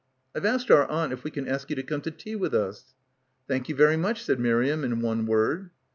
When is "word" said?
5.27-5.69